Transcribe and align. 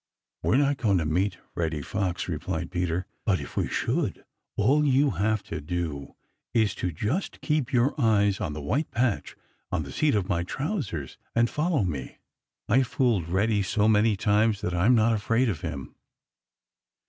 "We 0.41 0.55
are 0.55 0.57
not 0.57 0.77
going 0.77 0.97
to 0.97 1.05
meet 1.05 1.37
Reddy 1.53 1.83
Fox," 1.83 2.27
replied 2.27 2.71
Peter, 2.71 3.05
"but 3.23 3.39
if 3.39 3.55
we 3.55 3.67
should, 3.67 4.25
all 4.55 4.83
you 4.83 5.11
have 5.11 5.43
to 5.43 5.61
do 5.61 6.15
is 6.55 6.73
to 6.73 6.91
just 6.91 7.39
keep 7.41 7.71
your 7.71 7.93
eyes 8.01 8.41
on 8.41 8.53
the 8.53 8.61
white 8.63 8.89
patch 8.89 9.35
on 9.71 9.83
the 9.83 9.91
seat 9.91 10.15
of 10.15 10.27
my 10.27 10.41
trousers 10.43 11.19
and 11.35 11.51
follow 11.51 11.83
me. 11.83 12.17
I 12.67 12.77
have 12.79 12.87
fooled 12.87 13.29
Reddy 13.29 13.61
so 13.61 13.87
many 13.87 14.15
times 14.15 14.61
that 14.61 14.73
I'm 14.73 14.95
not 14.95 15.13
afraid 15.13 15.49
of 15.49 15.61
him." 15.61 15.93